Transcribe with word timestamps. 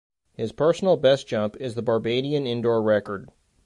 His 0.33 0.51
personal 0.51 0.97
best 0.97 1.27
jump 1.27 1.55
is 1.57 1.75
the 1.75 1.83
Barbadian 1.83 2.47
indoor 2.47 2.81
record. 2.81 3.29